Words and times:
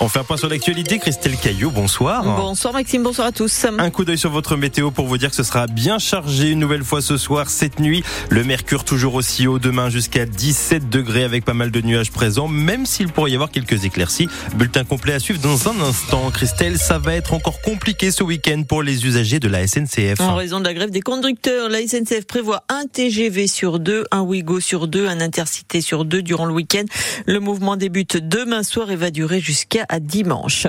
On 0.00 0.08
fait 0.08 0.18
un 0.18 0.24
point 0.24 0.36
sur 0.36 0.48
l'actualité. 0.48 0.98
Christelle 0.98 1.36
Caillot, 1.36 1.70
bonsoir. 1.70 2.24
Bonsoir 2.24 2.74
Maxime, 2.74 3.04
bonsoir 3.04 3.28
à 3.28 3.32
tous. 3.32 3.64
Un 3.78 3.90
coup 3.90 4.04
d'œil 4.04 4.18
sur 4.18 4.30
votre 4.30 4.56
météo 4.56 4.90
pour 4.90 5.06
vous 5.06 5.18
dire 5.18 5.30
que 5.30 5.36
ce 5.36 5.44
sera 5.44 5.68
bien 5.68 6.00
chargé 6.00 6.50
une 6.50 6.58
nouvelle 6.58 6.82
fois 6.82 7.00
ce 7.00 7.16
soir, 7.16 7.48
cette 7.48 7.78
nuit. 7.78 8.02
Le 8.28 8.42
mercure 8.42 8.82
toujours 8.82 9.14
aussi 9.14 9.46
haut 9.46 9.60
demain 9.60 9.90
jusqu'à 9.90 10.26
17 10.26 10.90
degrés 10.90 11.22
avec 11.22 11.44
pas 11.44 11.54
mal 11.54 11.70
de 11.70 11.80
nuages 11.80 12.10
présents, 12.10 12.48
même 12.48 12.86
s'il 12.86 13.08
pourrait 13.08 13.30
y 13.30 13.34
avoir 13.34 13.52
quelques 13.52 13.84
éclaircies. 13.84 14.28
Bulletin 14.56 14.82
complet 14.82 15.12
à 15.12 15.20
suivre 15.20 15.40
dans 15.40 15.68
un 15.68 15.80
instant. 15.80 16.28
Christelle, 16.32 16.76
ça 16.76 16.98
va 16.98 17.14
être 17.14 17.32
encore 17.32 17.60
compliqué 17.60 18.10
ce 18.10 18.24
week-end 18.24 18.64
pour 18.68 18.82
les 18.82 19.06
usagers 19.06 19.38
de 19.38 19.48
la 19.48 19.64
SNCF. 19.64 20.20
En 20.20 20.34
raison 20.34 20.58
de 20.58 20.64
la 20.64 20.74
grève 20.74 20.90
des 20.90 21.02
conducteurs, 21.02 21.68
la 21.68 21.86
SNCF 21.86 22.26
prévoit 22.26 22.64
un 22.68 22.84
TGV 22.92 23.46
sur 23.46 23.78
deux, 23.78 24.04
un 24.10 24.22
Ouigo 24.22 24.58
sur 24.58 24.88
deux, 24.88 25.06
un 25.06 25.20
Intercité 25.20 25.80
sur 25.80 26.04
deux 26.04 26.22
durant 26.22 26.46
le 26.46 26.52
week-end. 26.52 26.84
Le 27.26 27.38
mouvement 27.38 27.76
débute 27.76 28.16
demain 28.16 28.64
soir 28.64 28.90
et 28.90 28.96
va 28.96 29.10
durer 29.10 29.40
jusqu'à 29.40 29.83
à 29.88 30.00
dimanche. 30.00 30.66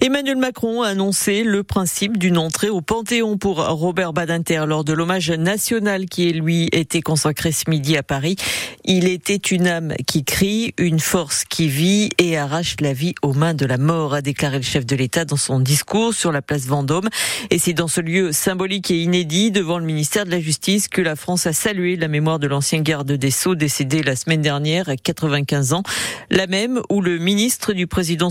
Emmanuel 0.00 0.36
Macron 0.36 0.82
a 0.82 0.88
annoncé 0.88 1.44
le 1.44 1.62
principe 1.62 2.18
d'une 2.18 2.38
entrée 2.38 2.68
au 2.68 2.80
Panthéon 2.80 3.38
pour 3.38 3.66
Robert 3.66 4.12
Badinter 4.12 4.64
lors 4.66 4.84
de 4.84 4.92
l'hommage 4.92 5.30
national 5.30 6.06
qui 6.06 6.32
lui 6.32 6.68
était 6.72 7.00
consacré 7.00 7.52
ce 7.52 7.68
midi 7.68 7.96
à 7.96 8.02
Paris. 8.02 8.36
Il 8.84 9.06
était 9.06 9.36
une 9.36 9.66
âme 9.66 9.94
qui 10.06 10.24
crie, 10.24 10.74
une 10.78 11.00
force 11.00 11.44
qui 11.44 11.68
vit 11.68 12.10
et 12.18 12.36
arrache 12.36 12.76
la 12.80 12.92
vie 12.92 13.14
aux 13.22 13.34
mains 13.34 13.54
de 13.54 13.66
la 13.66 13.78
mort, 13.78 14.14
a 14.14 14.22
déclaré 14.22 14.56
le 14.56 14.62
chef 14.62 14.86
de 14.86 14.96
l'État 14.96 15.24
dans 15.24 15.36
son 15.36 15.60
discours 15.60 16.14
sur 16.14 16.32
la 16.32 16.42
place 16.42 16.66
Vendôme. 16.66 17.08
Et 17.50 17.58
c'est 17.58 17.72
dans 17.72 17.88
ce 17.88 18.00
lieu 18.00 18.32
symbolique 18.32 18.90
et 18.90 19.02
inédit 19.02 19.50
devant 19.50 19.78
le 19.78 19.84
ministère 19.84 20.24
de 20.24 20.30
la 20.30 20.40
Justice 20.40 20.88
que 20.88 21.02
la 21.02 21.16
France 21.16 21.46
a 21.46 21.52
salué 21.52 21.96
la 21.96 22.08
mémoire 22.08 22.38
de 22.38 22.46
l'ancien 22.46 22.80
garde 22.80 23.12
des 23.12 23.30
Sceaux 23.30 23.54
décédé 23.54 24.02
la 24.02 24.16
semaine 24.16 24.42
dernière 24.42 24.88
à 24.88 24.96
95 24.96 25.72
ans. 25.72 25.82
La 26.30 26.46
même 26.46 26.80
où 26.90 27.00
le 27.00 27.18
ministre 27.18 27.72
du 27.72 27.86
président 27.86 28.30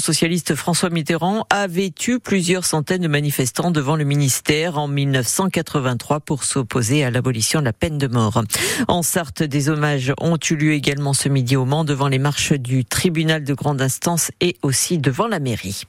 François 0.55 0.89
Mitterrand 0.89 1.45
avait 1.49 1.93
eu 2.07 2.19
plusieurs 2.19 2.65
centaines 2.65 3.01
de 3.01 3.07
manifestants 3.07 3.71
devant 3.71 3.95
le 3.95 4.03
ministère 4.03 4.77
en 4.77 4.87
1983 4.87 6.19
pour 6.19 6.43
s'opposer 6.43 7.05
à 7.05 7.11
l'abolition 7.11 7.59
de 7.59 7.65
la 7.65 7.73
peine 7.73 7.97
de 7.97 8.07
mort. 8.07 8.43
En 8.89 9.03
Sarthe, 9.03 9.43
des 9.43 9.69
hommages 9.69 10.13
ont 10.19 10.37
eu 10.49 10.55
lieu 10.55 10.73
également 10.73 11.13
ce 11.13 11.29
midi 11.29 11.55
au 11.55 11.63
Mans 11.63 11.85
devant 11.85 12.09
les 12.09 12.19
marches 12.19 12.51
du 12.51 12.83
tribunal 12.83 13.43
de 13.43 13.53
grande 13.53 13.81
instance 13.81 14.31
et 14.41 14.57
aussi 14.63 14.97
devant 14.97 15.27
la 15.27 15.39
mairie. 15.39 15.83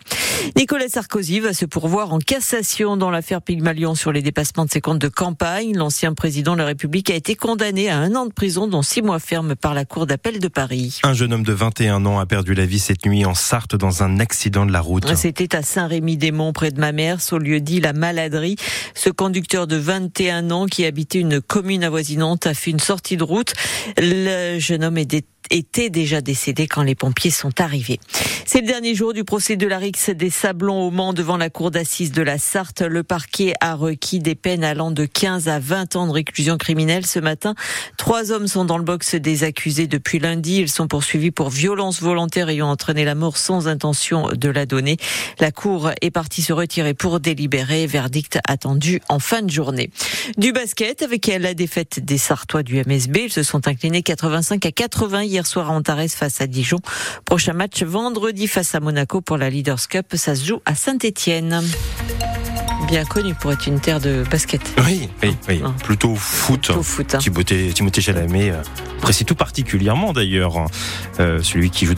Nicolas 0.57 0.89
Sarkozy 0.89 1.41
va 1.41 1.53
se 1.53 1.65
pourvoir 1.65 2.13
en 2.13 2.19
cassation 2.19 2.97
dans 2.97 3.11
l'affaire 3.11 3.43
Pygmalion 3.43 3.95
sur 3.95 4.13
les 4.13 4.23
dépassements 4.23 4.65
de 4.65 4.71
ses 4.71 4.81
comptes 4.81 4.99
de 4.99 5.09
campagne. 5.09 5.77
L'ancien 5.77 6.15
président 6.15 6.53
de 6.55 6.59
la 6.59 6.67
République 6.67 7.11
a 7.11 7.15
été 7.15 7.35
condamné 7.35 7.89
à 7.89 7.99
un 7.99 8.15
an 8.15 8.27
de 8.27 8.33
prison, 8.33 8.67
dont 8.67 8.83
six 8.83 9.03
mois 9.03 9.19
ferme 9.19 9.57
par 9.57 9.75
la 9.75 9.85
Cour 9.85 10.07
d'appel 10.07 10.39
de 10.39 10.49
Paris. 10.49 11.01
Un 11.03 11.15
jeune 11.15 11.33
homme 11.33 11.43
de 11.43 11.53
21 11.53 12.05
ans 12.07 12.19
a 12.19 12.27
perdu 12.27 12.55
la 12.55 12.67
vie 12.67 12.79
cette 12.79 13.07
nuit 13.07 13.25
en 13.25 13.35
Sarthe 13.35 13.77
dans 13.77 14.03
un 14.03 14.21
accident 14.21 14.67
de 14.67 14.73
la 14.73 14.81
route. 14.81 15.15
C'était 15.15 15.55
à 15.55 15.63
Saint-Rémy-des-Monts, 15.63 16.53
près 16.53 16.71
de 16.71 16.81
Mamers, 16.81 17.33
au 17.33 17.39
lieu 17.39 17.61
dit 17.61 17.81
la 17.81 17.93
Maladrie. 17.93 18.57
Ce 18.95 19.11
conducteur 19.11 19.67
de 19.67 19.77
21 19.77 20.51
ans 20.51 20.67
qui 20.67 20.85
habitait 20.85 21.21
une 21.21 21.41
commune 21.41 21.85
avoisinante 21.85 22.47
a 22.47 22.55
fait 22.55 22.71
une 22.71 22.81
sortie 22.81 23.17
de 23.17 23.25
route. 23.25 23.53
Le 23.97 24.59
jeune 24.59 24.85
homme 24.85 24.99
est 24.99 25.07
était 25.51 25.91
déjà 25.91 26.21
décédé 26.21 26.67
quand 26.67 26.83
les 26.83 26.95
pompiers 26.95 27.31
sont 27.31 27.61
arrivés. 27.61 28.01
C'est 28.47 28.63
le 28.63 28.67
dernier 28.67 28.95
jour 28.95 29.13
du 29.13 29.25
procès 29.25 29.57
de 29.57 29.67
la 29.67 29.77
Rix 29.77 30.11
des 30.15 30.31
Sablons 30.31 30.81
au 30.81 30.91
Mans 30.91 31.13
devant 31.13 31.37
la 31.37 31.51
cour 31.51 31.71
d'assises 31.71 32.13
de 32.13 32.23
la 32.23 32.39
Sarthe. 32.39 32.81
Le 32.81 33.03
parquet 33.03 33.53
a 33.61 33.75
requis 33.75 34.21
des 34.21 34.35
peines 34.35 34.65
allant 34.65 34.91
de 34.91 35.05
15 35.05 35.49
à 35.49 35.59
20 35.59 35.97
ans 35.97 36.07
de 36.07 36.13
réclusion 36.13 36.57
criminelle 36.57 37.05
ce 37.05 37.19
matin. 37.19 37.55
Trois 37.99 38.33
hommes 38.33 38.47
sont 38.47 38.65
dans 38.65 38.79
le 38.79 38.85
box 38.85 39.17
des 39.17 39.45
accusés 39.45 39.87
depuis 39.87 40.19
lundi. 40.19 40.61
Ils 40.61 40.71
sont 40.71 40.89
poursuivis 40.89 41.31
pour 41.31 41.51
violence 41.51 42.01
volontaire 42.01 42.49
ayant 42.49 42.71
entraîné 42.71 43.05
la 43.05 43.15
mort 43.15 43.37
sans 43.37 43.69
intention 43.69 44.31
de 44.33 44.49
la 44.49 44.65
donner. 44.65 44.97
La 45.41 45.51
cour 45.51 45.91
est 46.01 46.11
partie 46.11 46.41
se 46.41 46.55
retirer 46.55 46.95
pour 46.95 47.21
délibérer. 47.21 47.87
Verdict 47.87 48.39
attendu 48.49 49.01
en 49.09 49.19
fin 49.19 49.43
de 49.43 49.51
journée. 49.51 49.91
Du 50.39 50.53
basket 50.53 51.03
avec 51.03 51.27
la 51.27 51.53
défaite 51.53 52.03
des 52.03 52.19
Sartois 52.19 52.63
du 52.63 52.83
MSB. 52.83 53.17
Ils 53.25 53.33
se 53.33 53.43
sont 53.43 53.69
inclinés 53.69 54.03
85 54.03 54.65
à 54.65 54.73
80 54.73 55.23
hier 55.25 55.38
soir 55.47 55.71
à 55.71 55.75
Antares 55.75 56.09
face 56.09 56.41
à 56.41 56.47
Dijon. 56.47 56.79
Prochain 57.25 57.53
match 57.53 57.83
vendredi 57.83 58.47
face 58.47 58.75
à 58.75 58.81
Monaco 58.81 59.21
pour 59.21 59.37
la 59.37 59.51
Leaders 59.51 59.89
Cup. 59.89 60.07
Ça 60.15 60.35
se 60.35 60.45
joue 60.45 60.61
à 60.65 60.75
Saint-Étienne 60.75 61.63
bien 62.89 63.05
connu 63.05 63.35
pour 63.35 63.53
être 63.53 63.67
une 63.67 63.81
terre 63.81 64.01
de 64.01 64.25
basket. 64.31 64.63
Oui, 64.87 65.09
oui, 65.23 65.37
oui. 65.49 65.61
Ah. 65.65 65.75
Plutôt 65.85 66.15
foot. 66.15 66.63
Plutôt 66.63 66.83
foot. 66.83 67.15
Hein. 67.15 67.19
Timothée, 67.19 67.71
Timothée 67.75 68.01
Chalamet, 68.01 68.51
euh, 68.51 69.25
tout 69.27 69.35
particulièrement 69.35 70.13
d'ailleurs, 70.13 70.57
hein. 70.57 70.67
euh, 71.21 71.43
celui 71.43 71.71
qui 71.71 71.85
joue 71.85 71.95